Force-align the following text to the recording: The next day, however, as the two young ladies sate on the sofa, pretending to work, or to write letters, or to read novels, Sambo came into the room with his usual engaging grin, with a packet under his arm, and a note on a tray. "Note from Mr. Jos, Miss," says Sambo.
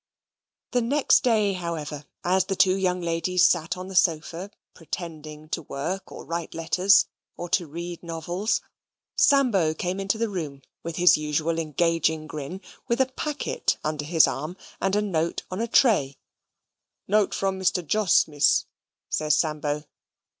The 0.71 0.81
next 0.81 1.19
day, 1.21 1.53
however, 1.53 2.07
as 2.23 2.45
the 2.45 2.55
two 2.55 2.75
young 2.75 3.01
ladies 3.01 3.45
sate 3.47 3.77
on 3.77 3.87
the 3.87 3.93
sofa, 3.95 4.49
pretending 4.73 5.47
to 5.49 5.61
work, 5.61 6.11
or 6.11 6.23
to 6.23 6.25
write 6.27 6.55
letters, 6.55 7.05
or 7.37 7.47
to 7.49 7.67
read 7.67 8.01
novels, 8.01 8.61
Sambo 9.15 9.75
came 9.75 9.99
into 9.99 10.17
the 10.17 10.27
room 10.27 10.63
with 10.81 10.95
his 10.95 11.17
usual 11.17 11.59
engaging 11.59 12.25
grin, 12.25 12.61
with 12.87 12.99
a 12.99 13.11
packet 13.11 13.77
under 13.83 14.03
his 14.03 14.25
arm, 14.27 14.57
and 14.81 14.95
a 14.95 15.03
note 15.03 15.43
on 15.51 15.61
a 15.61 15.67
tray. 15.67 16.17
"Note 17.07 17.35
from 17.35 17.59
Mr. 17.59 17.85
Jos, 17.85 18.27
Miss," 18.27 18.65
says 19.07 19.35
Sambo. 19.37 19.83